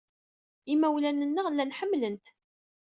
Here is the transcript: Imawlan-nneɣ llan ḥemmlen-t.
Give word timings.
Imawlan-nneɣ 0.73 1.45
llan 1.53 1.75
ḥemmlen-t. 1.79 2.25